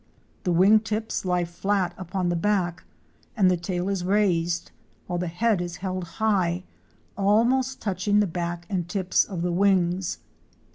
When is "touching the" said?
7.81-8.25